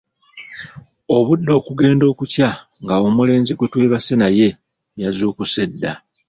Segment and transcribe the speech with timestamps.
[1.15, 2.49] Obudde okugenda okukya
[2.81, 4.47] nga omulenzi gwetwebase naye
[5.01, 5.93] yazuukuse dda.